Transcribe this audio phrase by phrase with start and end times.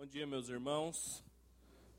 [0.00, 1.22] Bom dia, meus irmãos.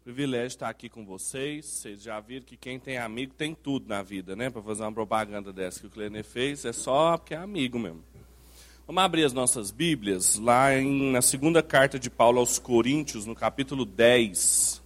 [0.04, 1.68] Privilégio estar aqui com vocês.
[1.68, 4.50] Vocês já viram que quem tem amigo tem tudo na vida, né?
[4.50, 8.04] Para fazer uma propaganda dessa que o Clenê fez, é só porque é amigo mesmo.
[8.88, 13.36] Vamos abrir as nossas Bíblias lá em, na segunda carta de Paulo aos Coríntios, no
[13.36, 14.82] capítulo 10.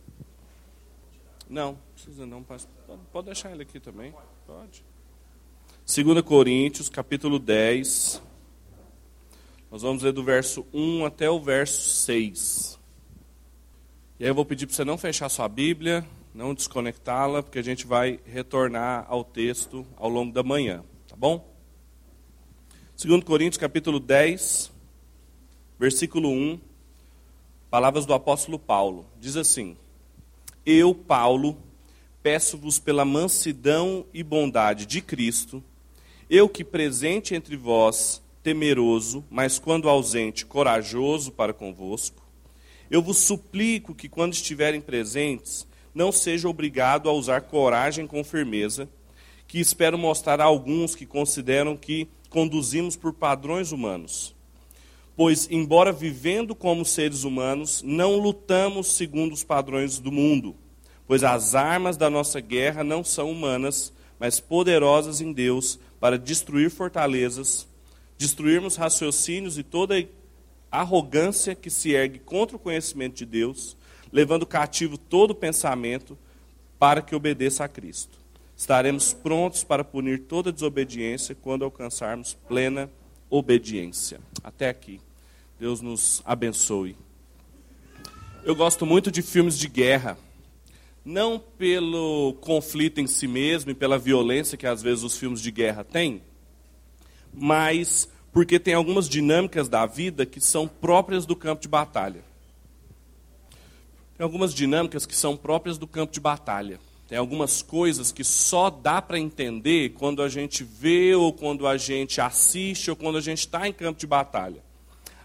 [1.50, 2.68] Não, precisa não, pode,
[3.23, 4.13] deixar ele aqui também.
[4.45, 4.84] Pode.
[5.86, 8.21] 2 Coríntios, capítulo 10.
[9.71, 12.84] Nós vamos ler do verso 1 até o verso 6.
[14.17, 17.61] E aí eu vou pedir para você não fechar sua Bíblia, não desconectá-la, porque a
[17.61, 21.45] gente vai retornar ao texto ao longo da manhã, tá bom?
[22.97, 24.71] 2 Coríntios capítulo 10,
[25.77, 26.57] versículo 1,
[27.69, 29.05] palavras do apóstolo Paulo.
[29.19, 29.75] Diz assim:
[30.66, 31.57] Eu, Paulo,
[32.23, 35.61] peço-vos pela mansidão e bondade de Cristo,
[36.29, 42.24] eu que presente entre vós, temeroso, mas quando ausente, corajoso para convosco,
[42.89, 48.89] eu vos suplico que, quando estiverem presentes, não seja obrigado a usar coragem com firmeza,
[49.47, 54.36] que espero mostrar a alguns que consideram que conduzimos por padrões humanos.
[55.16, 60.53] Pois, embora vivendo como seres humanos, não lutamos segundo os padrões do mundo,
[61.08, 66.69] pois as armas da nossa guerra não são humanas, mas poderosas em Deus para destruir
[66.69, 67.66] fortalezas,
[68.17, 70.06] destruirmos raciocínios e toda
[70.80, 73.76] arrogância que se ergue contra o conhecimento de Deus,
[74.12, 76.18] levando cativo todo pensamento
[76.78, 78.18] para que obedeça a Cristo.
[78.56, 82.90] Estaremos prontos para punir toda desobediência quando alcançarmos plena
[83.30, 84.20] obediência.
[84.44, 85.02] Até aqui.
[85.59, 86.96] Deus nos abençoe.
[88.44, 90.18] Eu gosto muito de filmes de guerra.
[91.03, 95.52] Não pelo conflito em si mesmo e pela violência que às vezes os filmes de
[95.52, 96.22] guerra têm,
[97.34, 102.22] mas porque tem algumas dinâmicas da vida que são próprias do campo de batalha.
[104.17, 106.78] Tem algumas dinâmicas que são próprias do campo de batalha.
[107.08, 111.78] Tem algumas coisas que só dá para entender quando a gente vê, ou quando a
[111.78, 114.62] gente assiste, ou quando a gente está em campo de batalha.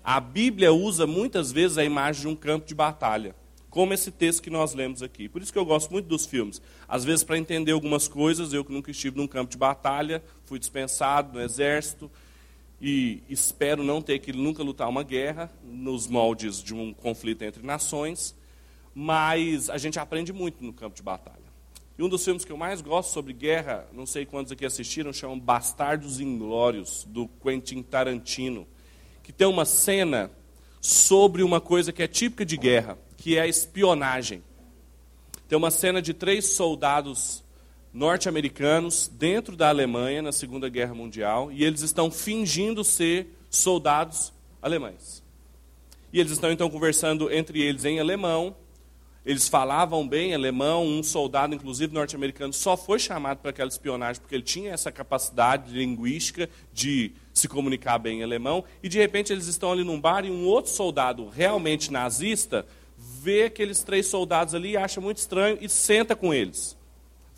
[0.04, 3.34] A Bíblia usa muitas vezes a imagem de um campo de batalha,
[3.69, 5.28] como esse texto que nós lemos aqui.
[5.28, 6.62] Por isso que eu gosto muito dos filmes.
[6.87, 10.60] Às vezes, para entender algumas coisas, eu que nunca estive num campo de batalha, fui
[10.60, 12.09] dispensado no exército,
[12.80, 17.62] e espero não ter que nunca lutar uma guerra nos moldes de um conflito entre
[17.64, 18.34] nações,
[18.94, 21.50] mas a gente aprende muito no campo de batalha.
[21.98, 25.12] E um dos filmes que eu mais gosto sobre guerra, não sei quantos aqui assistiram,
[25.12, 28.66] chama Bastardos Inglórios, do Quentin Tarantino,
[29.22, 30.30] que tem uma cena
[30.80, 34.42] sobre uma coisa que é típica de guerra, que é a espionagem.
[35.47, 37.44] Tem uma cena de três soldados
[37.93, 45.23] norte-americanos dentro da Alemanha na Segunda Guerra Mundial e eles estão fingindo ser soldados alemães.
[46.12, 48.55] E eles estão então conversando entre eles em alemão.
[49.25, 54.34] Eles falavam bem alemão, um soldado, inclusive norte-americano, só foi chamado para aquela espionagem porque
[54.34, 58.65] ele tinha essa capacidade linguística de se comunicar bem em alemão.
[58.83, 63.45] E de repente eles estão ali num bar e um outro soldado, realmente nazista, vê
[63.45, 66.79] aqueles três soldados ali acha muito estranho e senta com eles.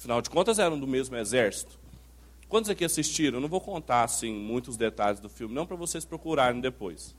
[0.02, 1.78] Afinal de contas, eram do mesmo exército.
[2.48, 3.36] Quantos aqui assistiram?
[3.36, 7.14] Eu não vou contar assim muitos detalhes do filme, não para vocês procurarem depois.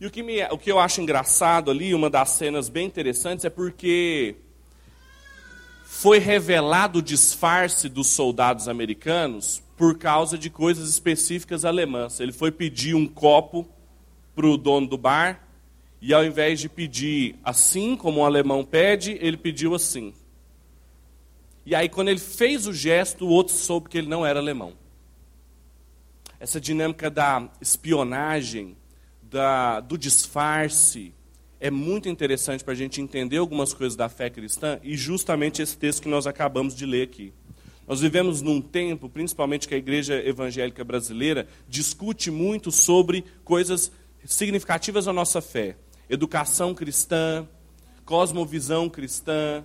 [0.00, 3.44] E o que, me, o que eu acho engraçado ali, uma das cenas bem interessantes,
[3.44, 4.36] é porque
[5.84, 12.20] foi revelado o disfarce dos soldados americanos por causa de coisas específicas alemãs.
[12.20, 13.68] Ele foi pedir um copo
[14.36, 15.42] para o dono do bar,
[16.00, 20.14] e ao invés de pedir assim, como o alemão pede, ele pediu assim.
[21.66, 24.74] E aí, quando ele fez o gesto, o outro soube que ele não era alemão.
[26.38, 28.76] Essa dinâmica da espionagem,
[29.22, 31.14] da, do disfarce,
[31.58, 35.78] é muito interessante para a gente entender algumas coisas da fé cristã e justamente esse
[35.78, 37.32] texto que nós acabamos de ler aqui.
[37.86, 43.90] Nós vivemos num tempo, principalmente que a igreja evangélica brasileira discute muito sobre coisas
[44.26, 45.76] significativas da nossa fé:
[46.08, 47.48] educação cristã,
[48.04, 49.64] cosmovisão cristã,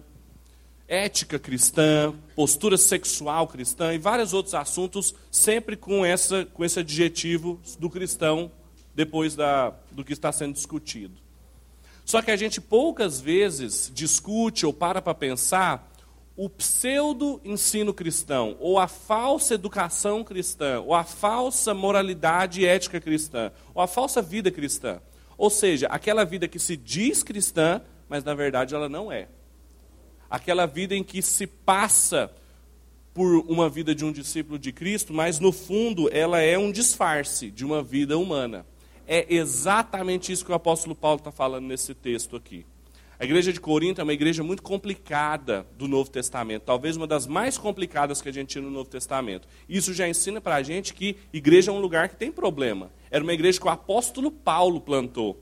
[0.89, 7.61] ética cristã, postura sexual cristã e vários outros assuntos, sempre com, essa, com esse adjetivo
[7.77, 8.51] do cristão
[8.95, 11.13] depois da, do que está sendo discutido.
[12.03, 15.87] Só que a gente poucas vezes discute ou para para pensar
[16.35, 23.51] o pseudo ensino cristão, ou a falsa educação cristã, ou a falsa moralidade ética cristã,
[23.75, 25.01] ou a falsa vida cristã.
[25.37, 29.27] Ou seja, aquela vida que se diz cristã, mas na verdade ela não é
[30.29, 32.31] aquela vida em que se passa
[33.13, 37.49] por uma vida de um discípulo de Cristo, mas no fundo ela é um disfarce
[37.49, 38.65] de uma vida humana.
[39.07, 42.65] É exatamente isso que o apóstolo Paulo está falando nesse texto aqui.
[43.19, 47.27] A igreja de Corinto é uma igreja muito complicada do Novo Testamento, talvez uma das
[47.27, 49.45] mais complicadas que a gente tinha no Novo Testamento.
[49.67, 52.89] Isso já ensina para a gente que igreja é um lugar que tem problema.
[53.11, 55.37] Era uma igreja que o apóstolo Paulo plantou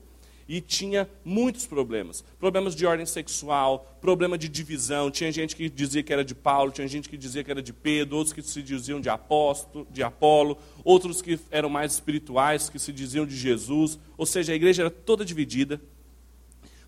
[0.48, 2.24] e tinha muitos problemas.
[2.40, 5.10] Problemas de ordem sexual, problema de divisão.
[5.10, 7.72] Tinha gente que dizia que era de Paulo, tinha gente que dizia que era de
[7.72, 12.78] Pedro, outros que se diziam de apóstolo, de Apolo, outros que eram mais espirituais, que
[12.78, 13.98] se diziam de Jesus.
[14.16, 15.78] Ou seja, a igreja era toda dividida,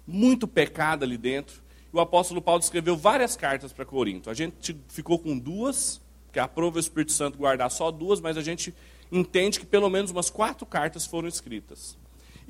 [0.07, 1.61] muito pecado ali dentro.
[1.93, 4.31] O apóstolo Paulo escreveu várias cartas para Corinto.
[4.31, 6.01] A gente ficou com duas,
[6.33, 8.73] que aprova o Espírito Santo guardar só duas, mas a gente
[9.13, 11.99] entende que pelo menos umas quatro cartas foram escritas.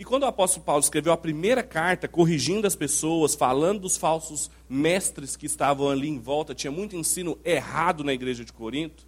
[0.01, 4.51] E quando o apóstolo Paulo escreveu a primeira carta, corrigindo as pessoas, falando dos falsos
[4.67, 9.07] mestres que estavam ali em volta, tinha muito ensino errado na igreja de Corinto,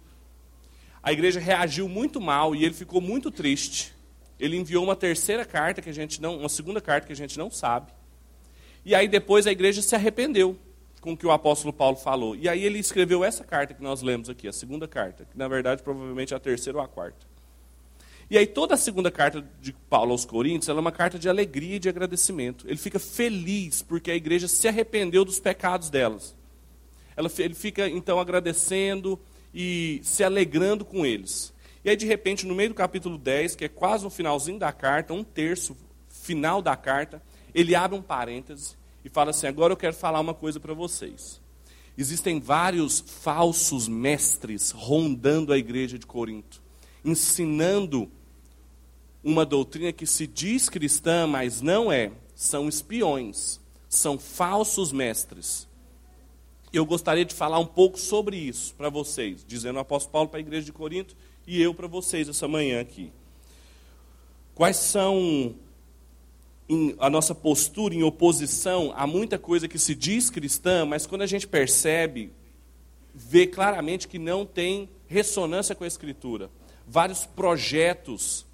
[1.01, 3.91] a igreja reagiu muito mal e ele ficou muito triste.
[4.39, 7.39] Ele enviou uma terceira carta que a gente não, uma segunda carta que a gente
[7.39, 7.91] não sabe.
[8.85, 10.55] E aí depois a igreja se arrependeu
[11.01, 12.35] com o que o apóstolo Paulo falou.
[12.35, 15.47] E aí ele escreveu essa carta que nós lemos aqui, a segunda carta, que na
[15.47, 17.32] verdade provavelmente é a terceira ou a quarta.
[18.33, 21.75] E aí toda a segunda carta de Paulo aos Coríntios, é uma carta de alegria
[21.75, 22.67] e de agradecimento.
[22.67, 26.35] Ele fica feliz porque a igreja se arrependeu dos pecados delas.
[27.15, 29.19] Ela, ele fica então agradecendo
[29.53, 31.53] e se alegrando com eles.
[31.85, 34.71] E aí de repente, no meio do capítulo 10, que é quase no finalzinho da
[34.71, 35.77] carta, um terço
[36.09, 37.21] final da carta,
[37.53, 38.75] ele abre um parêntese
[39.05, 41.39] e fala assim: "Agora eu quero falar uma coisa para vocês.
[41.95, 46.63] Existem vários falsos mestres rondando a igreja de Corinto
[47.03, 48.09] ensinando
[49.23, 52.11] uma doutrina que se diz cristã, mas não é.
[52.35, 55.67] São espiões, são falsos mestres.
[56.73, 60.39] Eu gostaria de falar um pouco sobre isso para vocês, dizendo o apóstolo Paulo para
[60.39, 61.15] a igreja de Corinto
[61.45, 63.11] e eu para vocês essa manhã aqui.
[64.55, 65.55] Quais são
[66.97, 71.27] a nossa postura em oposição a muita coisa que se diz cristã, mas quando a
[71.27, 72.31] gente percebe,
[73.13, 76.49] vê claramente que não tem ressonância com a Escritura
[76.87, 78.45] vários projetos,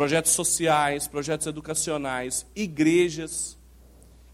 [0.00, 3.58] projetos sociais, projetos educacionais, igrejas,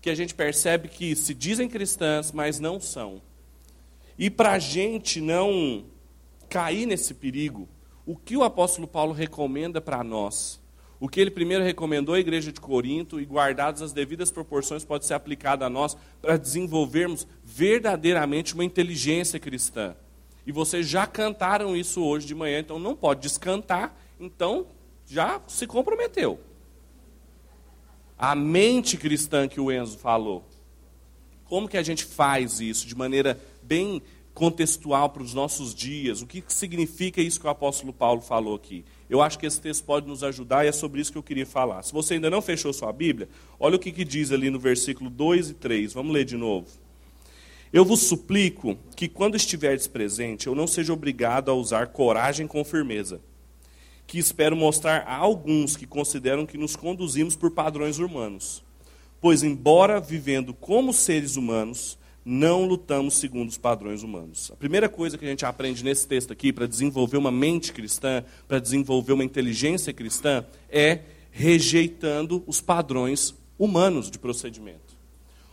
[0.01, 3.21] que a gente percebe que se dizem cristãs, mas não são.
[4.17, 5.87] E para a gente não
[6.49, 7.69] cair nesse perigo,
[8.07, 10.61] o que o apóstolo Paulo recomenda para nós?
[11.01, 15.05] O que ele primeiro recomendou à igreja de Corinto, e guardadas as devidas proporções, pode
[15.05, 19.97] ser aplicado a nós para desenvolvermos verdadeiramente uma inteligência cristã.
[20.47, 24.69] E vocês já cantaram isso hoje de manhã, então não pode descantar, então
[25.07, 26.41] já se comprometeu.
[28.19, 30.45] A mente cristã que o Enzo falou.
[31.45, 34.03] Como que a gente faz isso de maneira bem
[34.35, 36.23] contextual para os nossos dias?
[36.23, 38.85] O que significa isso que o apóstolo Paulo falou aqui?
[39.09, 41.47] Eu acho que esse texto pode nos ajudar e é sobre isso que eu queria
[41.47, 41.83] falar.
[41.83, 43.29] Se você ainda não fechou sua Bíblia,
[43.61, 45.93] olha o que, que diz ali no versículo 2 e 3.
[45.93, 46.67] Vamos ler de novo.
[47.73, 52.65] Eu vos suplico que, quando estiveres presente, eu não seja obrigado a usar coragem com
[52.65, 53.21] firmeza,
[54.07, 58.63] que espero mostrar a alguns que consideram que nos conduzimos por padrões humanos.
[59.21, 64.51] Pois, embora vivendo como seres humanos, não lutamos segundo os padrões humanos.
[64.53, 68.25] A primeira coisa que a gente aprende nesse texto aqui, para desenvolver uma mente cristã,
[68.47, 71.01] para desenvolver uma inteligência cristã, é
[71.31, 74.97] rejeitando os padrões humanos de procedimento.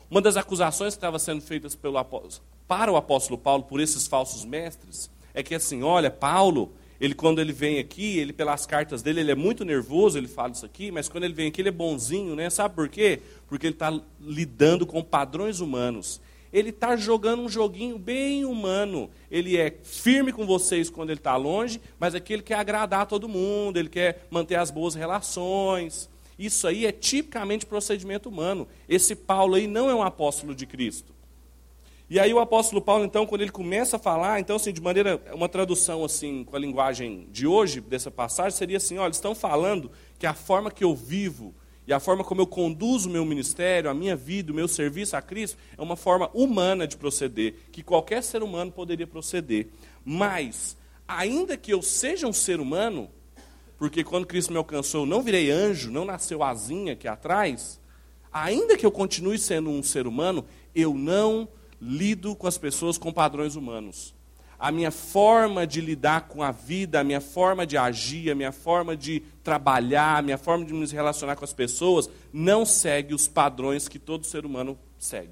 [0.09, 5.09] Uma das acusações que estava sendo feitas para o apóstolo Paulo por esses falsos mestres
[5.33, 6.71] é que assim, olha, Paulo,
[7.03, 10.53] ele quando ele vem aqui, ele pelas cartas dele, ele é muito nervoso, ele fala
[10.53, 12.49] isso aqui, mas quando ele vem aqui ele é bonzinho, né?
[12.49, 13.19] Sabe por quê?
[13.45, 16.21] Porque ele está lidando com padrões humanos.
[16.53, 19.09] Ele está jogando um joguinho bem humano.
[19.29, 23.27] Ele é firme com vocês quando ele está longe, mas aqui ele quer agradar todo
[23.27, 26.09] mundo, ele quer manter as boas relações.
[26.39, 28.65] Isso aí é tipicamente procedimento humano.
[28.87, 31.13] Esse Paulo aí não é um apóstolo de Cristo.
[32.13, 35.19] E aí o apóstolo Paulo, então, quando ele começa a falar, então, assim, de maneira,
[35.33, 39.89] uma tradução, assim, com a linguagem de hoje, dessa passagem, seria assim, olha, estão falando
[40.19, 41.55] que a forma que eu vivo
[41.87, 45.17] e a forma como eu conduzo o meu ministério, a minha vida, o meu serviço
[45.17, 49.69] a Cristo, é uma forma humana de proceder, que qualquer ser humano poderia proceder.
[50.05, 50.77] Mas,
[51.07, 53.09] ainda que eu seja um ser humano,
[53.75, 57.79] porque quando Cristo me alcançou, eu não virei anjo, não nasceu asinha aqui atrás.
[58.31, 61.49] Ainda que eu continue sendo um ser humano, eu não
[61.83, 64.13] lido com as pessoas com padrões humanos.
[64.57, 68.51] A minha forma de lidar com a vida, a minha forma de agir, a minha
[68.51, 73.27] forma de trabalhar, a minha forma de me relacionar com as pessoas, não segue os
[73.27, 75.31] padrões que todo ser humano segue.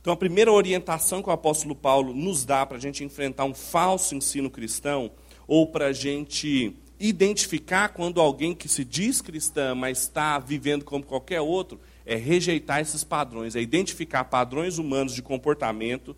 [0.00, 3.54] Então, a primeira orientação que o apóstolo Paulo nos dá para a gente enfrentar um
[3.54, 5.10] falso ensino cristão
[5.46, 11.04] ou para a gente identificar quando alguém que se diz cristã, mas está vivendo como
[11.04, 16.16] qualquer outro, é rejeitar esses padrões, é identificar padrões humanos de comportamento,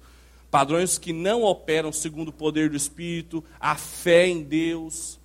[0.51, 5.19] padrões que não operam segundo o poder do Espírito, a fé em Deus,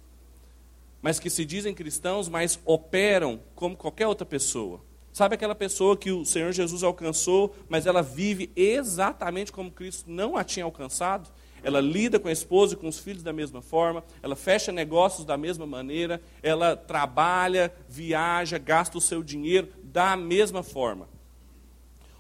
[1.01, 4.81] mas que se dizem cristãos, mas operam como qualquer outra pessoa.
[5.11, 10.37] Sabe aquela pessoa que o Senhor Jesus alcançou, mas ela vive exatamente como Cristo não
[10.37, 11.29] a tinha alcançado?
[11.63, 15.25] ela lida com a esposa e com os filhos da mesma forma, ela fecha negócios
[15.25, 21.07] da mesma maneira, ela trabalha, viaja, gasta o seu dinheiro da mesma forma.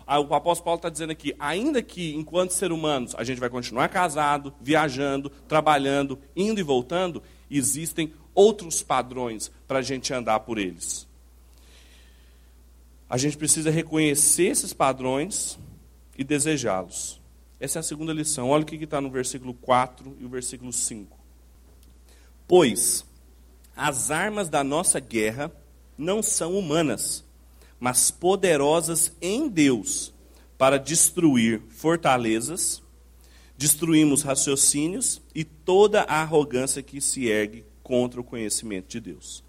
[0.05, 3.49] Ah, o apóstolo Paulo está dizendo aqui, ainda que enquanto ser humanos a gente vai
[3.49, 10.57] continuar casado, viajando, trabalhando, indo e voltando, existem outros padrões para a gente andar por
[10.57, 11.07] eles.
[13.09, 15.57] A gente precisa reconhecer esses padrões
[16.17, 17.21] e desejá-los.
[17.59, 18.49] Essa é a segunda lição.
[18.49, 21.17] Olha o que está no versículo 4 e o versículo 5.
[22.47, 23.05] Pois
[23.75, 25.51] as armas da nossa guerra
[25.97, 27.23] não são humanas,
[27.81, 30.13] mas poderosas em Deus
[30.55, 32.83] para destruir fortalezas,
[33.57, 39.43] destruímos raciocínios e toda a arrogância que se ergue contra o conhecimento de Deus.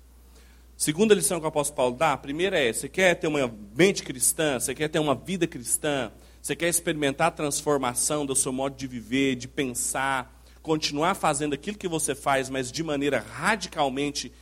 [0.78, 4.02] Segunda lição que o apóstolo Paulo dá, a primeira é: você quer ter uma mente
[4.02, 6.10] cristã, você quer ter uma vida cristã,
[6.40, 11.76] você quer experimentar a transformação do seu modo de viver, de pensar, continuar fazendo aquilo
[11.76, 14.32] que você faz, mas de maneira radicalmente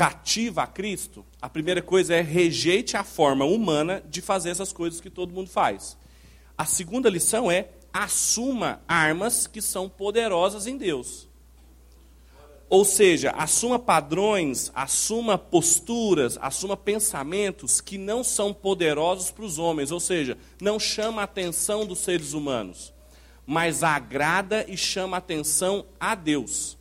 [0.00, 1.26] cativa a Cristo?
[1.42, 5.50] A primeira coisa é rejeite a forma humana de fazer essas coisas que todo mundo
[5.50, 5.94] faz.
[6.56, 11.28] A segunda lição é assuma armas que são poderosas em Deus.
[12.66, 19.90] Ou seja, assuma padrões, assuma posturas, assuma pensamentos que não são poderosos para os homens,
[19.90, 22.90] ou seja, não chama a atenção dos seres humanos,
[23.46, 26.79] mas agrada e chama a atenção a Deus.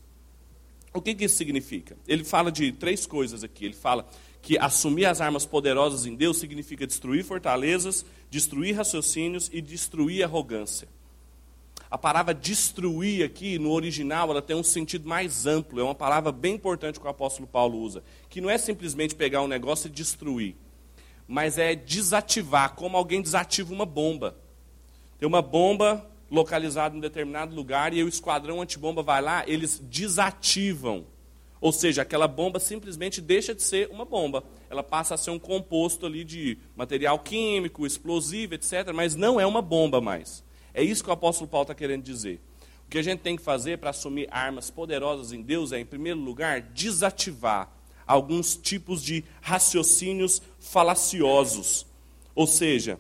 [0.93, 1.96] O que, que isso significa?
[2.08, 3.65] Ele fala de três coisas aqui.
[3.65, 4.08] Ele fala
[4.41, 10.88] que assumir as armas poderosas em Deus significa destruir fortalezas, destruir raciocínios e destruir arrogância.
[11.91, 15.79] A palavra destruir aqui, no original, ela tem um sentido mais amplo.
[15.79, 18.03] É uma palavra bem importante que o apóstolo Paulo usa.
[18.29, 20.55] Que não é simplesmente pegar um negócio e destruir.
[21.27, 24.36] Mas é desativar, como alguém desativa uma bomba.
[25.19, 31.05] Tem uma bomba localizada em determinado lugar e o esquadrão antibomba vai lá, eles desativam.
[31.62, 34.43] Ou seja, aquela bomba simplesmente deixa de ser uma bomba.
[34.69, 38.93] Ela passa a ser um composto ali de material químico, explosivo, etc.
[38.93, 40.43] Mas não é uma bomba mais.
[40.74, 42.39] É isso que o apóstolo Paulo está querendo dizer.
[42.86, 45.86] O que a gente tem que fazer para assumir armas poderosas em Deus é, em
[45.86, 47.69] primeiro lugar, desativar
[48.07, 51.86] alguns tipos de raciocínios falaciosos.
[52.33, 53.00] Ou seja,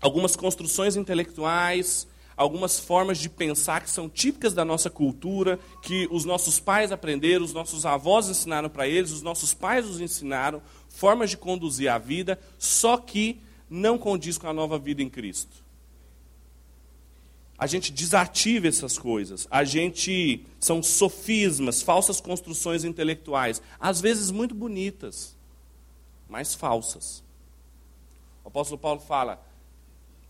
[0.00, 6.24] algumas construções intelectuais, algumas formas de pensar que são típicas da nossa cultura, que os
[6.24, 11.30] nossos pais aprenderam, os nossos avós ensinaram para eles, os nossos pais os ensinaram, formas
[11.30, 15.62] de conduzir a vida, só que não condiz com a nova vida em Cristo
[17.62, 19.46] a gente desativa essas coisas.
[19.48, 25.36] A gente são sofismas, falsas construções intelectuais, às vezes muito bonitas,
[26.28, 27.22] mas falsas.
[28.42, 29.40] O apóstolo Paulo fala: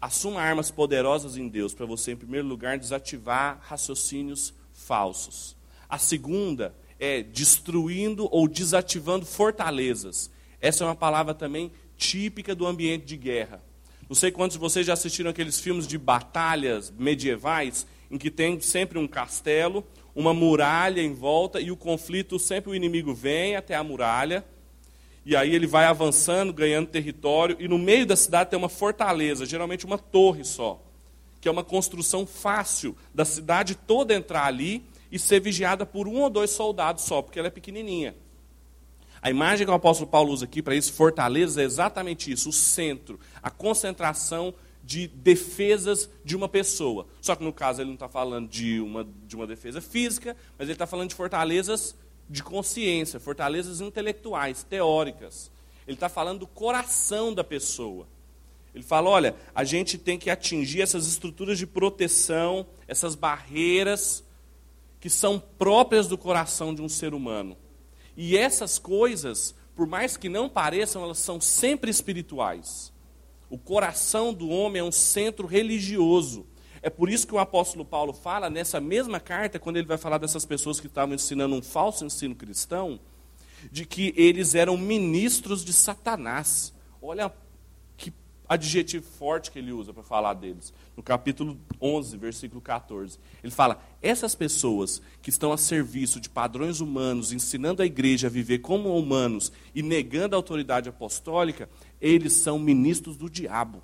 [0.02, 5.56] assuma armas poderosas em Deus para você, em primeiro lugar, desativar raciocínios falsos.
[5.88, 10.28] A segunda é destruindo ou desativando fortalezas.
[10.60, 13.62] Essa é uma palavra também típica do ambiente de guerra.
[14.08, 18.60] Não sei quantos de vocês já assistiram aqueles filmes de batalhas medievais, em que tem
[18.60, 23.76] sempre um castelo, uma muralha em volta, e o conflito, sempre o inimigo vem até
[23.76, 24.44] a muralha,
[25.24, 29.46] e aí ele vai avançando, ganhando território, e no meio da cidade tem uma fortaleza,
[29.46, 30.82] geralmente uma torre só,
[31.40, 36.20] que é uma construção fácil da cidade toda entrar ali e ser vigiada por um
[36.20, 38.16] ou dois soldados só, porque ela é pequenininha.
[39.20, 42.52] A imagem que o apóstolo Paulo usa aqui para isso, fortaleza, é exatamente isso, o
[42.52, 44.52] centro, a concentração
[44.82, 47.06] de defesas de uma pessoa.
[47.20, 50.66] Só que no caso ele não está falando de uma, de uma defesa física, mas
[50.66, 51.94] ele está falando de fortalezas
[52.32, 55.52] de consciência, fortalezas intelectuais, teóricas.
[55.86, 58.08] Ele está falando do coração da pessoa.
[58.74, 64.24] Ele fala: olha, a gente tem que atingir essas estruturas de proteção, essas barreiras
[64.98, 67.54] que são próprias do coração de um ser humano.
[68.16, 72.92] E essas coisas, por mais que não pareçam, elas são sempre espirituais.
[73.50, 76.46] O coração do homem é um centro religioso.
[76.82, 80.18] É por isso que o apóstolo Paulo fala nessa mesma carta, quando ele vai falar
[80.18, 82.98] dessas pessoas que estavam ensinando um falso ensino cristão,
[83.70, 86.74] de que eles eram ministros de Satanás.
[87.00, 87.32] Olha
[87.96, 88.12] que
[88.48, 90.74] adjetivo forte que ele usa para falar deles.
[90.96, 93.16] No capítulo 11, versículo 14.
[93.44, 98.30] Ele fala: essas pessoas que estão a serviço de padrões humanos, ensinando a igreja a
[98.30, 101.70] viver como humanos e negando a autoridade apostólica,
[102.00, 103.80] eles são ministros do diabo.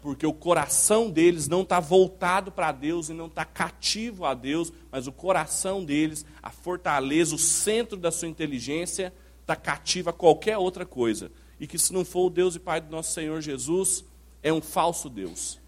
[0.00, 4.72] Porque o coração deles não está voltado para Deus e não está cativo a Deus,
[4.90, 10.56] mas o coração deles, a fortaleza, o centro da sua inteligência, está cativo a qualquer
[10.56, 11.30] outra coisa
[11.60, 14.02] e que se não for o Deus e Pai do nosso Senhor Jesus,
[14.42, 15.60] é um falso Deus.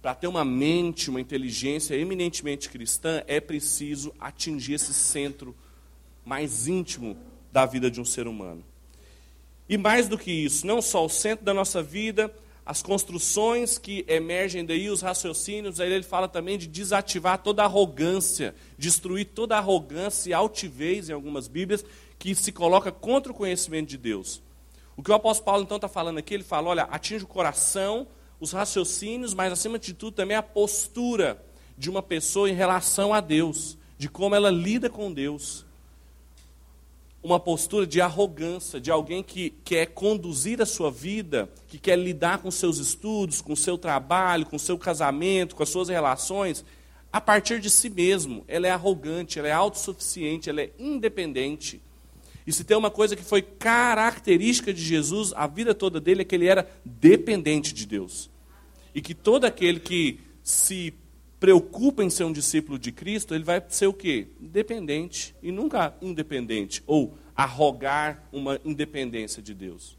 [0.00, 5.54] Para ter uma mente, uma inteligência eminentemente cristã, é preciso atingir esse centro
[6.24, 7.16] mais íntimo
[7.52, 8.64] da vida de um ser humano.
[9.68, 12.34] E mais do que isso, não só o centro da nossa vida,
[12.66, 18.54] as construções que emergem daí, os raciocínios, aí ele fala também de desativar toda arrogância,
[18.78, 21.84] destruir toda arrogância e altivez em algumas Bíblias,
[22.18, 24.42] que se coloca contra o conhecimento de Deus.
[24.96, 28.06] O que o apóstolo Paulo então está falando aqui, ele fala: olha, atinge o coração,
[28.40, 31.44] os raciocínios, mas acima de tudo também a postura
[31.76, 35.66] de uma pessoa em relação a Deus, de como ela lida com Deus.
[37.24, 42.36] Uma postura de arrogância, de alguém que quer conduzir a sua vida, que quer lidar
[42.42, 46.62] com seus estudos, com seu trabalho, com seu casamento, com as suas relações,
[47.10, 48.44] a partir de si mesmo.
[48.46, 51.80] Ela é arrogante, ela é autossuficiente, ela é independente.
[52.46, 56.24] E se tem uma coisa que foi característica de Jesus, a vida toda dele, é
[56.26, 58.30] que ele era dependente de Deus.
[58.94, 60.92] E que todo aquele que se
[61.44, 64.28] preocupa em ser um discípulo de Cristo, ele vai ser o quê?
[64.40, 69.94] Dependente e nunca independente ou arrogar uma independência de Deus.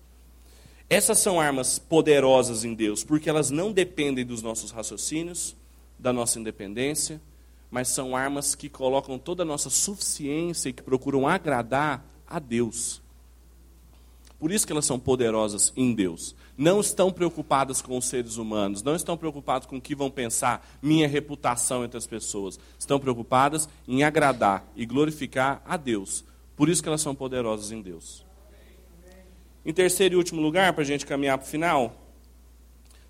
[0.90, 5.56] Essas são armas poderosas em Deus, porque elas não dependem dos nossos raciocínios,
[6.00, 7.22] da nossa independência,
[7.70, 13.04] mas são armas que colocam toda a nossa suficiência e que procuram agradar a Deus.
[14.39, 16.36] Por isso que elas são poderosas em Deus.
[16.58, 20.68] Não estão preocupadas com os seres humanos, não estão preocupadas com o que vão pensar,
[20.82, 22.60] minha reputação entre as pessoas.
[22.77, 26.24] Estão preocupadas em agradar e glorificar a Deus.
[26.56, 28.25] Por isso que elas são poderosas em Deus.
[29.65, 32.06] Em terceiro e último lugar, para a gente caminhar para o final,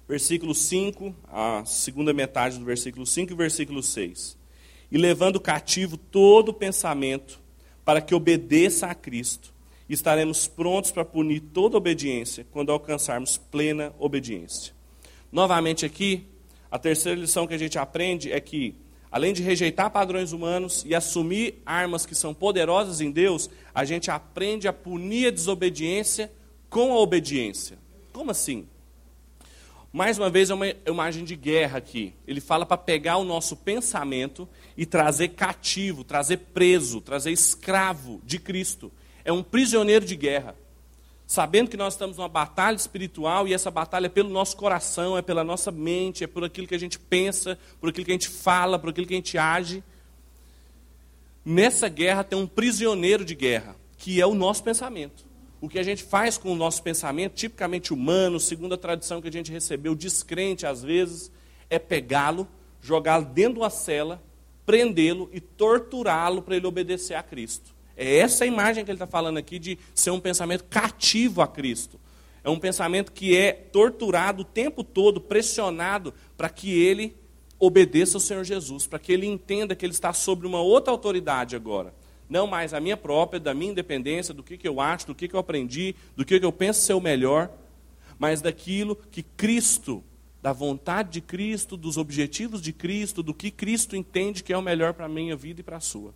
[0.08, 4.38] versículo 5, a segunda metade do versículo 5 e versículo 6.
[4.91, 7.41] E levando cativo todo pensamento
[7.84, 9.55] para que obedeça a Cristo.
[9.88, 14.74] E estaremos prontos para punir toda obediência quando alcançarmos plena obediência.
[15.32, 16.26] Novamente aqui,
[16.71, 18.76] a terceira lição que a gente aprende é que,
[19.12, 24.10] além de rejeitar padrões humanos e assumir armas que são poderosas em Deus, a gente
[24.10, 26.32] aprende a punir a desobediência
[26.69, 27.78] com a obediência.
[28.12, 28.67] Como assim?
[29.95, 32.13] Mais uma vez, é uma imagem de guerra aqui.
[32.28, 34.45] Ele fala para pegar o nosso pensamento
[34.76, 38.91] e trazer cativo, trazer preso, trazer escravo de Cristo.
[39.25, 40.55] É um prisioneiro de guerra.
[41.27, 45.23] Sabendo que nós estamos numa batalha espiritual e essa batalha é pelo nosso coração, é
[45.23, 48.29] pela nossa mente, é por aquilo que a gente pensa, por aquilo que a gente
[48.29, 49.83] fala, por aquilo que a gente age.
[51.43, 55.25] Nessa guerra tem um prisioneiro de guerra, que é o nosso pensamento.
[55.59, 59.27] O que a gente faz com o nosso pensamento, tipicamente humano, segundo a tradição que
[59.27, 61.31] a gente recebeu, descrente às vezes,
[61.71, 62.47] é pegá-lo,
[62.79, 64.21] jogá-lo dentro de uma cela,
[64.63, 67.74] prendê-lo e torturá-lo para ele obedecer a Cristo.
[67.97, 71.99] É essa imagem que ele está falando aqui de ser um pensamento cativo a Cristo.
[72.43, 77.15] É um pensamento que é torturado o tempo todo, pressionado, para que ele
[77.60, 81.55] obedeça ao Senhor Jesus, para que ele entenda que ele está sobre uma outra autoridade
[81.55, 81.93] agora.
[82.29, 85.27] Não mais a minha própria, da minha independência, do que, que eu acho, do que,
[85.27, 87.49] que eu aprendi, do que, que eu penso ser o melhor,
[88.19, 90.03] mas daquilo que Cristo,
[90.41, 94.62] da vontade de Cristo, dos objetivos de Cristo, do que Cristo entende que é o
[94.62, 96.13] melhor para a minha vida e para a sua.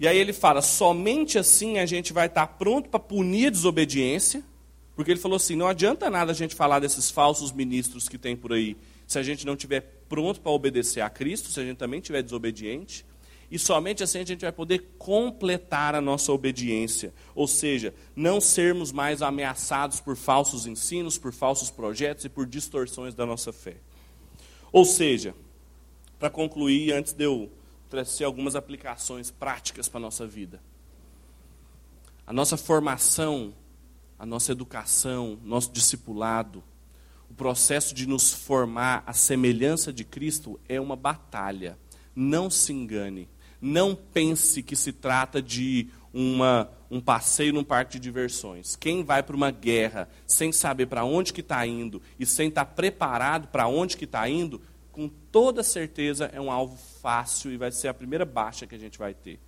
[0.00, 4.42] E aí ele fala: somente assim a gente vai estar pronto para punir a desobediência,
[4.96, 8.34] porque ele falou assim: não adianta nada a gente falar desses falsos ministros que tem
[8.34, 11.76] por aí, se a gente não estiver pronto para obedecer a Cristo, se a gente
[11.76, 13.04] também estiver desobediente.
[13.50, 17.12] E somente assim a gente vai poder completar a nossa obediência.
[17.34, 23.12] Ou seja, não sermos mais ameaçados por falsos ensinos, por falsos projetos e por distorções
[23.12, 23.76] da nossa fé.
[24.72, 25.34] Ou seja,
[26.16, 27.50] para concluir, antes de eu
[27.90, 30.62] trazer algumas aplicações práticas para a nossa vida.
[32.24, 33.52] A nossa formação,
[34.16, 36.62] a nossa educação, nosso discipulado,
[37.28, 41.76] o processo de nos formar à semelhança de Cristo é uma batalha.
[42.14, 43.28] Não se engane.
[43.60, 48.76] Não pense que se trata de uma, um passeio num parque de diversões.
[48.76, 52.64] Quem vai para uma guerra sem saber para onde que está indo e sem estar
[52.64, 54.60] tá preparado para onde que está indo,
[54.92, 58.78] com toda certeza é um alvo fácil e vai ser a primeira baixa que a
[58.78, 59.40] gente vai ter.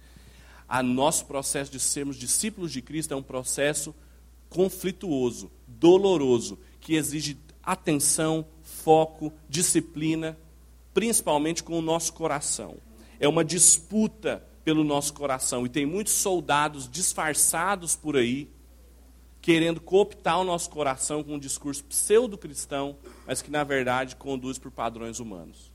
[0.68, 3.94] A nosso processo de sermos discípulos de Cristo é um processo
[4.48, 10.36] conflituoso, doloroso que exige atenção, foco, disciplina,
[10.92, 12.76] principalmente com o nosso coração.
[13.20, 18.48] É uma disputa pelo nosso coração e tem muitos soldados disfarçados por aí
[19.42, 24.70] querendo cooptar o nosso coração com um discurso pseudo-cristão, mas que na verdade conduz por
[24.70, 25.72] padrões humanos.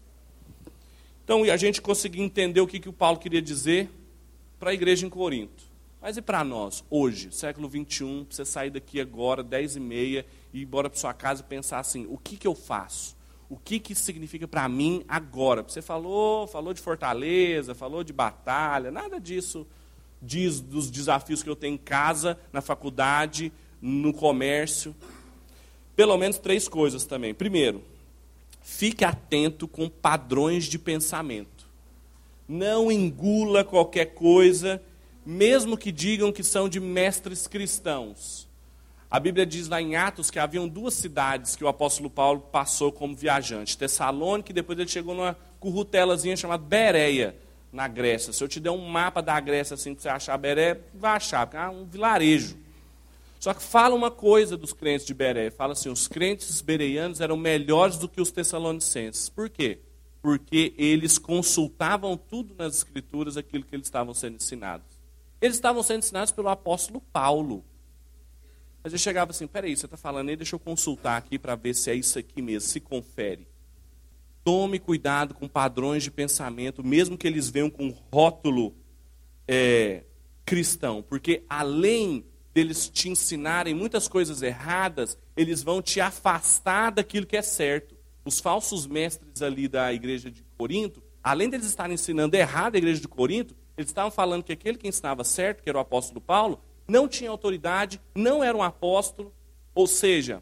[1.25, 3.89] Então, a gente conseguiu entender o que, que o Paulo queria dizer
[4.57, 5.65] para a igreja em Corinto.
[6.01, 10.59] Mas e para nós, hoje, século 21, você sair daqui agora, 10 e meia, e
[10.59, 13.17] ir embora para sua casa e pensar assim, o que, que eu faço?
[13.49, 15.61] O que, que isso significa para mim agora?
[15.63, 19.67] Você falou, falou de fortaleza, falou de batalha, nada disso
[20.21, 23.51] diz dos desafios que eu tenho em casa, na faculdade,
[23.81, 24.95] no comércio.
[25.95, 27.33] Pelo menos três coisas também.
[27.33, 27.83] Primeiro,
[28.61, 31.67] fique atento com padrões de pensamento.
[32.47, 34.81] Não engula qualquer coisa,
[35.25, 38.47] mesmo que digam que são de mestres cristãos.
[39.09, 42.91] A Bíblia diz lá em Atos que haviam duas cidades que o apóstolo Paulo passou
[42.91, 47.35] como viajante: Tessalônica e depois ele chegou numa currutelazinha chamada Bereia
[47.77, 48.33] na Grécia.
[48.33, 51.45] Se eu te der um mapa da Grécia assim para você achar Beré, vai achar,
[51.45, 52.57] porque é um vilarejo.
[53.39, 57.37] Só que fala uma coisa dos crentes de Beré, fala assim, os crentes bereianos eram
[57.37, 59.29] melhores do que os tessalonicenses.
[59.29, 59.79] Por quê?
[60.23, 64.87] Porque eles consultavam tudo nas escrituras aquilo que eles estavam sendo ensinados.
[65.39, 67.63] Eles estavam sendo ensinados pelo apóstolo Paulo.
[68.83, 71.75] Mas eu chegava assim, peraí, você está falando aí, deixa eu consultar aqui para ver
[71.75, 73.47] se é isso aqui mesmo, se confere.
[74.47, 78.73] Tome cuidado com padrões de pensamento, mesmo que eles venham com rótulo
[79.45, 80.05] é,
[80.45, 87.35] cristão, porque além deles te ensinarem muitas coisas erradas, eles vão te afastar daquilo que
[87.35, 87.93] é certo.
[88.23, 93.01] Os falsos mestres ali da igreja de Corinto, além deles estarem ensinando errado a igreja
[93.01, 96.61] de Corinto, eles estavam falando que aquele que ensinava certo, que era o apóstolo Paulo,
[96.87, 99.33] não tinha autoridade, não era um apóstolo,
[99.75, 100.41] ou seja,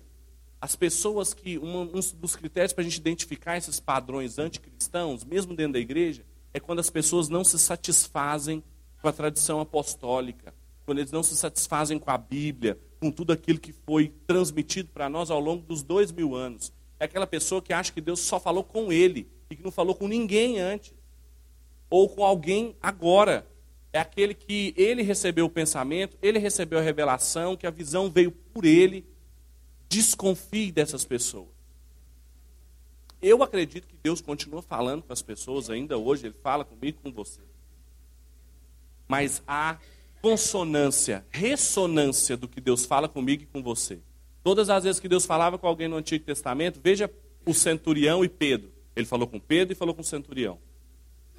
[0.65, 5.73] as pessoas que, um, dos critérios para a gente identificar esses padrões anticristãos, mesmo dentro
[5.73, 6.25] da igreja,
[6.55, 8.63] é quando as pessoas não se satisfazem
[8.99, 13.59] com a tradição apostólica, quando eles não se satisfazem com a Bíblia, com tudo aquilo
[13.59, 16.73] que foi transmitido para nós ao longo dos dois mil anos.
[16.99, 19.93] É aquela pessoa que acha que Deus só falou com ele e que não falou
[19.93, 20.95] com ninguém antes,
[21.91, 23.45] ou com alguém agora.
[23.93, 28.31] É aquele que ele recebeu o pensamento, ele recebeu a revelação, que a visão veio
[28.31, 29.05] por ele
[29.89, 31.47] Desconfie dessas pessoas.
[33.21, 37.11] Eu acredito que Deus continua falando com as pessoas ainda hoje, Ele fala comigo com
[37.11, 37.41] você.
[39.07, 39.77] Mas há
[40.21, 43.99] consonância, ressonância do que Deus fala comigo e com você.
[44.43, 47.09] Todas as vezes que Deus falava com alguém no Antigo Testamento, veja
[47.45, 48.71] o centurião e Pedro.
[48.95, 50.59] Ele falou com Pedro e falou com o centurião.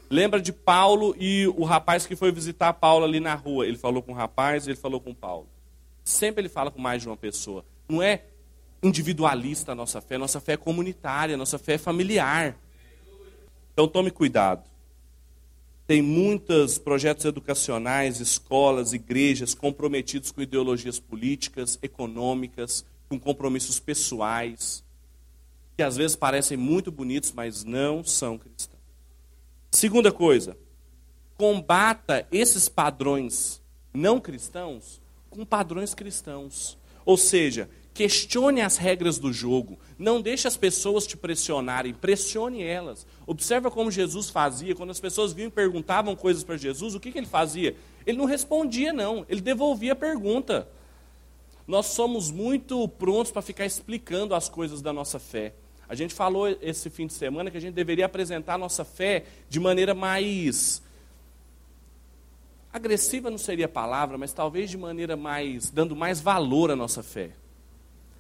[0.09, 3.66] Lembra de Paulo e o rapaz que foi visitar Paulo ali na rua.
[3.66, 5.48] Ele falou com o rapaz e ele falou com Paulo.
[6.04, 7.64] Sempre ele fala com mais de uma pessoa.
[7.88, 8.22] Não é
[8.87, 12.57] individualista a nossa fé, nossa fé é comunitária, nossa fé é familiar.
[13.72, 14.64] Então tome cuidado.
[15.87, 24.83] Tem muitos projetos educacionais, escolas, igrejas comprometidos com ideologias políticas, econômicas, com compromissos pessoais,
[25.77, 28.81] que às vezes parecem muito bonitos, mas não são cristãos.
[29.70, 30.57] Segunda coisa,
[31.37, 33.62] combata esses padrões
[33.94, 36.79] não cristãos com padrões cristãos.
[37.07, 39.79] Ou seja, Questione as regras do jogo.
[39.99, 41.95] Não deixe as pessoas te pressionarem.
[41.95, 43.07] Pressione elas.
[43.27, 44.75] Observa como Jesus fazia.
[44.75, 47.75] Quando as pessoas vinham e perguntavam coisas para Jesus, o que, que ele fazia?
[48.05, 49.25] Ele não respondia, não.
[49.31, 50.69] Ele devolvia a pergunta.
[51.66, 55.55] Nós somos muito prontos para ficar explicando as coisas da nossa fé.
[55.88, 59.25] A gente falou esse fim de semana que a gente deveria apresentar a nossa fé
[59.49, 60.83] de maneira mais
[62.76, 67.02] agressiva não seria a palavra, mas talvez de maneira mais dando mais valor à nossa
[67.02, 67.32] fé.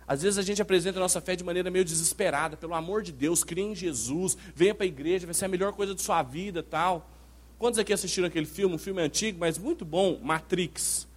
[0.06, 3.12] Às vezes a gente apresenta a nossa fé de maneira meio desesperada, pelo amor de
[3.12, 6.22] Deus, crê em Jesus, venha para a igreja, vai ser a melhor coisa da sua
[6.22, 7.10] vida tal.
[7.58, 8.74] Quantos aqui assistiram aquele filme?
[8.74, 11.08] Um filme antigo, mas muito bom, Matrix.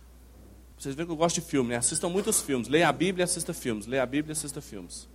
[0.78, 1.75] Vocês veem que eu gosto de filme, né?
[1.75, 2.69] Assistam muitos filmes.
[2.69, 3.86] Leia a Bíblia e assista filmes.
[3.86, 5.10] Leia a Bíblia e assista filmes.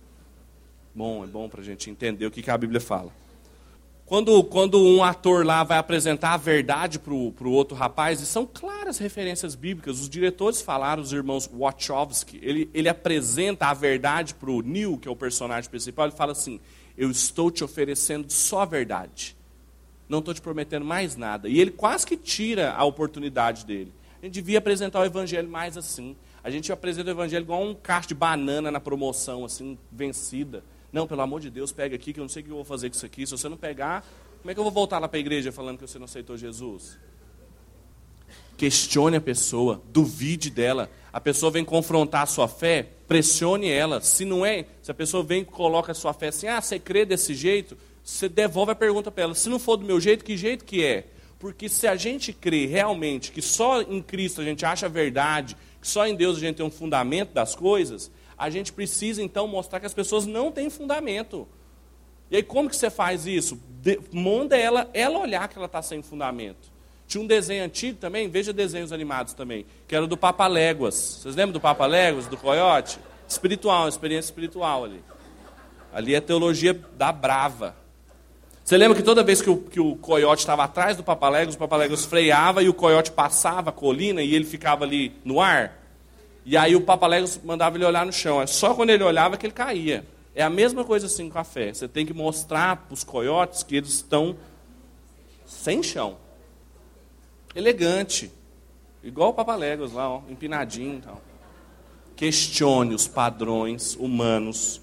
[0.93, 3.11] Bom, é bom para a gente entender o que, que a Bíblia fala.
[4.05, 8.45] Quando, quando um ator lá vai apresentar a verdade para o outro rapaz, e são
[8.45, 14.51] claras referências bíblicas, os diretores falaram, os irmãos Wachowski, ele, ele apresenta a verdade para
[14.51, 16.59] o Neil, que é o personagem principal, ele fala assim:
[16.95, 19.35] Eu estou te oferecendo só a verdade,
[20.07, 21.49] não estou te prometendo mais nada.
[21.49, 23.91] E ele quase que tira a oportunidade dele.
[24.21, 26.15] A gente devia apresentar o evangelho mais assim.
[26.43, 30.63] A gente apresenta o evangelho igual um cacho de banana na promoção, assim, vencida.
[30.95, 32.63] Não, pelo amor de Deus, pega aqui, que eu não sei o que eu vou
[32.63, 33.27] fazer com isso aqui.
[33.27, 34.01] Se você não pegar,
[34.39, 36.37] como é que eu vou voltar lá para a igreja falando que você não aceitou
[36.37, 36.97] Jesus?
[38.55, 40.89] Questione a pessoa, duvide dela.
[41.11, 43.99] A pessoa vem confrontar a sua fé, pressione ela.
[43.99, 46.79] Se não é, se a pessoa vem e coloca a sua fé assim, ah, você
[46.79, 49.35] crê desse jeito, você devolve a pergunta para ela.
[49.35, 51.07] Se não for do meu jeito, que jeito que é?
[51.37, 55.57] Porque se a gente crê realmente que só em Cristo a gente acha a verdade,
[55.81, 59.47] que só em Deus a gente tem um fundamento das coisas, a gente precisa então
[59.47, 61.47] mostrar que as pessoas não têm fundamento.
[62.29, 63.59] E aí como que você faz isso?
[63.81, 66.73] De, manda ela, ela olhar que ela está sem fundamento.
[67.07, 71.19] Tinha um desenho antigo também, veja desenhos animados também, que era do Papa Léguas.
[71.21, 72.99] Vocês lembram do Papa Léguas, do Coyote?
[73.27, 75.03] Espiritual, experiência espiritual ali.
[75.93, 77.75] Ali é teologia da brava.
[78.63, 81.57] Você lembra que toda vez que o, que o coiote estava atrás do Papaléguas, o
[81.57, 85.84] Papaléguas freava e o coiote passava a colina e ele ficava ali no ar?
[86.45, 88.39] E aí o Papaléguas mandava ele olhar no chão.
[88.39, 90.05] É só quando ele olhava que ele caía.
[90.35, 91.73] É a mesma coisa assim com a fé.
[91.73, 94.37] Você tem que mostrar para os coiotes que eles estão
[95.45, 96.17] sem chão.
[97.55, 98.31] Elegante.
[99.03, 101.21] Igual o Papaléguas lá, ó, empinadinho e tal.
[102.15, 104.81] Questione os padrões humanos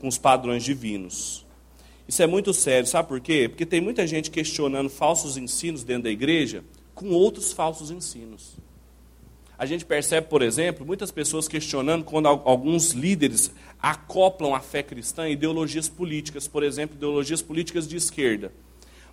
[0.00, 1.44] com os padrões divinos.
[2.06, 3.48] Isso é muito sério, sabe por quê?
[3.48, 6.62] Porque tem muita gente questionando falsos ensinos dentro da igreja
[6.94, 8.56] com outros falsos ensinos.
[9.56, 15.22] A gente percebe, por exemplo, muitas pessoas questionando quando alguns líderes acoplam a fé cristã
[15.22, 18.52] a ideologias políticas, por exemplo, ideologias políticas de esquerda.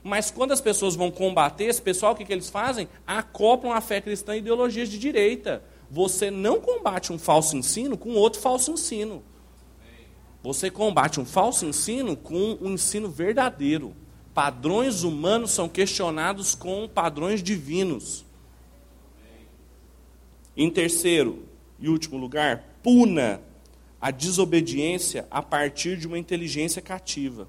[0.04, 2.88] Mas quando as pessoas vão combater esse pessoal, o que, que eles fazem?
[3.06, 5.64] Acoplam a fé cristã a ideologias de direita.
[5.92, 9.24] Você não combate um falso ensino com outro falso ensino.
[10.42, 13.96] Você combate um falso ensino com um ensino verdadeiro.
[14.34, 18.26] Padrões humanos são questionados com padrões divinos.
[20.56, 21.44] Em terceiro
[21.80, 23.42] e último lugar, puna
[24.00, 27.48] a desobediência a partir de uma inteligência cativa.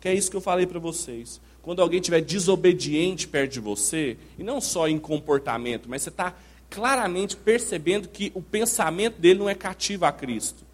[0.00, 1.40] Que é isso que eu falei para vocês.
[1.60, 6.34] Quando alguém estiver desobediente perto de você, e não só em comportamento, mas você está
[6.68, 10.64] claramente percebendo que o pensamento dele não é cativo a Cristo.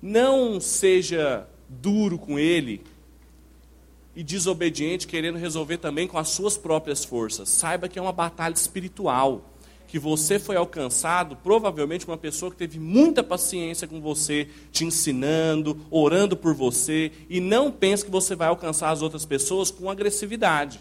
[0.00, 2.82] Não seja duro com ele
[4.16, 7.48] e desobediente, querendo resolver também com as suas próprias forças.
[7.48, 9.44] Saiba que é uma batalha espiritual.
[9.88, 15.80] Que você foi alcançado, provavelmente, uma pessoa que teve muita paciência com você, te ensinando,
[15.90, 20.78] orando por você, e não pense que você vai alcançar as outras pessoas com agressividade.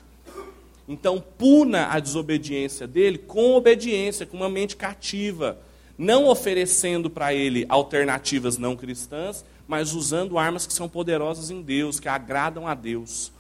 [0.87, 5.57] Então, puna a desobediência dele com obediência, com uma mente cativa,
[5.97, 11.99] não oferecendo para ele alternativas não cristãs, mas usando armas que são poderosas em Deus,
[11.99, 13.31] que agradam a Deus.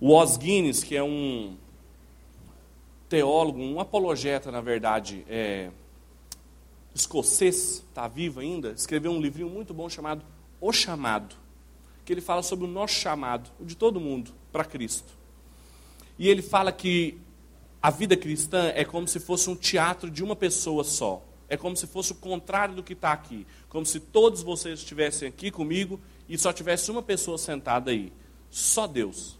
[0.00, 1.54] O Os Guinness, que é um
[3.12, 5.68] teólogo, um apologeta, na verdade, é,
[6.94, 10.24] escocês, está vivo ainda, escreveu um livrinho muito bom chamado
[10.58, 11.36] O Chamado,
[12.06, 15.12] que ele fala sobre o nosso chamado, o de todo mundo, para Cristo.
[16.18, 17.18] E ele fala que
[17.82, 21.22] a vida cristã é como se fosse um teatro de uma pessoa só.
[21.50, 23.46] É como se fosse o contrário do que está aqui.
[23.68, 28.10] Como se todos vocês estivessem aqui comigo e só tivesse uma pessoa sentada aí.
[28.48, 29.38] Só Deus.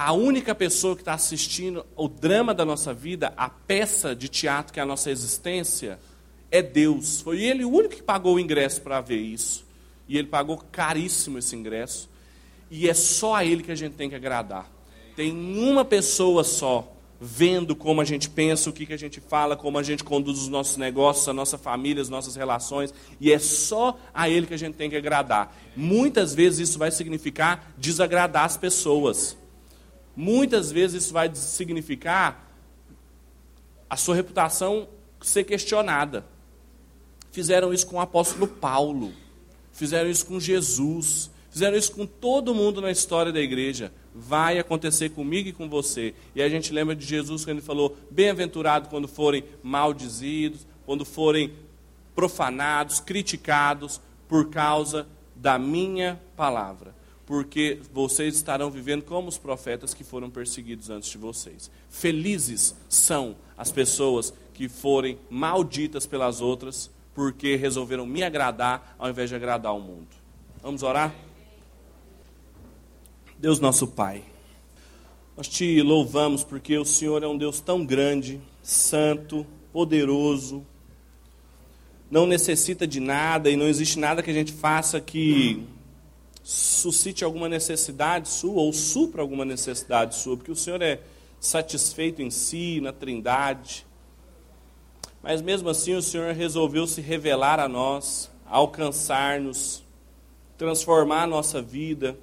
[0.00, 4.72] A única pessoa que está assistindo o drama da nossa vida, a peça de teatro
[4.72, 5.98] que é a nossa existência,
[6.52, 7.20] é Deus.
[7.20, 9.66] Foi Ele o único que pagou o ingresso para ver isso.
[10.06, 12.08] E Ele pagou caríssimo esse ingresso.
[12.70, 14.70] E é só a Ele que a gente tem que agradar.
[15.16, 19.56] Tem uma pessoa só vendo como a gente pensa, o que, que a gente fala,
[19.56, 23.38] como a gente conduz os nossos negócios, a nossa família, as nossas relações, e é
[23.40, 25.52] só a Ele que a gente tem que agradar.
[25.74, 29.36] Muitas vezes isso vai significar desagradar as pessoas.
[30.20, 32.52] Muitas vezes isso vai significar
[33.88, 34.88] a sua reputação
[35.20, 36.26] ser questionada.
[37.30, 39.12] Fizeram isso com o apóstolo Paulo,
[39.72, 45.10] fizeram isso com Jesus, fizeram isso com todo mundo na história da igreja vai acontecer
[45.10, 46.12] comigo e com você.
[46.34, 51.52] E a gente lembra de Jesus quando ele falou: bem-aventurado quando forem maldizidos, quando forem
[52.16, 56.97] profanados, criticados por causa da minha palavra.
[57.28, 61.70] Porque vocês estarão vivendo como os profetas que foram perseguidos antes de vocês.
[61.90, 69.28] Felizes são as pessoas que forem malditas pelas outras, porque resolveram me agradar ao invés
[69.28, 70.08] de agradar o mundo.
[70.62, 71.14] Vamos orar?
[73.38, 74.24] Deus nosso Pai,
[75.36, 80.66] nós te louvamos porque o Senhor é um Deus tão grande, santo, poderoso,
[82.10, 85.66] não necessita de nada e não existe nada que a gente faça que
[86.50, 91.00] suscite alguma necessidade sua ou supra alguma necessidade sua, porque o Senhor é
[91.40, 93.86] satisfeito em si, na Trindade.
[95.22, 99.82] Mas mesmo assim o Senhor resolveu se revelar a nós, alcançar-nos,
[100.56, 102.16] transformar a nossa vida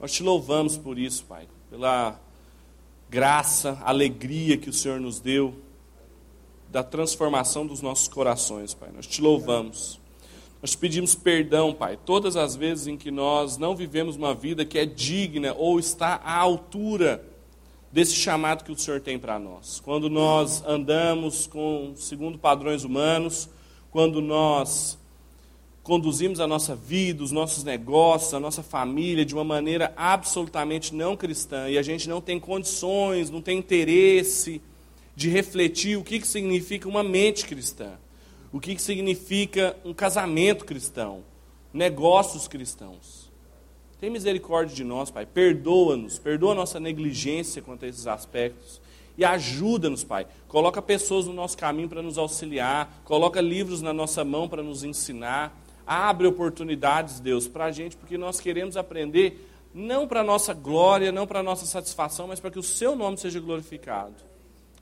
[0.00, 2.18] nós te louvamos por isso, Pai, pela
[3.10, 5.54] graça, alegria que o Senhor nos deu.
[6.70, 8.90] da transformação dos nossos corações, Pai.
[8.94, 9.98] Nós te louvamos.
[10.62, 14.64] Nós te pedimos perdão, Pai, todas as vezes em que nós não vivemos uma vida
[14.64, 17.24] que é digna ou está à altura
[17.90, 19.80] desse chamado que o Senhor tem para nós.
[19.80, 23.48] Quando nós andamos com segundo padrões humanos,
[23.90, 24.98] quando nós
[25.82, 31.16] conduzimos a nossa vida, os nossos negócios, a nossa família de uma maneira absolutamente não
[31.16, 34.60] cristã e a gente não tem condições, não tem interesse
[35.16, 37.92] de refletir o que, que significa uma mente cristã,
[38.52, 41.22] o que, significa um casamento cristão,
[41.72, 43.30] negócios cristãos.
[44.00, 45.26] Tem misericórdia de nós, Pai.
[45.26, 48.80] Perdoa-nos, perdoa a nossa negligência quanto a esses aspectos.
[49.16, 50.26] E ajuda-nos, Pai.
[50.48, 53.02] Coloca pessoas no nosso caminho para nos auxiliar.
[53.04, 55.54] Coloca livros na nossa mão para nos ensinar.
[55.86, 61.12] Abre oportunidades, Deus, para a gente, porque nós queremos aprender não para a nossa glória,
[61.12, 64.14] não para a nossa satisfação, mas para que o Seu nome seja glorificado.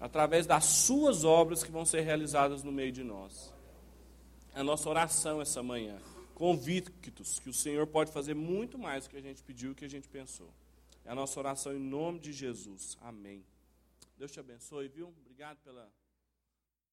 [0.00, 3.57] Através das Suas obras que vão ser realizadas no meio de nós.
[4.58, 6.02] A nossa oração essa manhã
[6.34, 9.84] convictos que o Senhor pode fazer muito mais do que a gente pediu e que
[9.84, 10.52] a gente pensou.
[11.04, 12.98] É a nossa oração em nome de Jesus.
[13.00, 13.44] Amém.
[14.16, 15.14] Deus te abençoe, viu?
[15.20, 15.88] Obrigado pela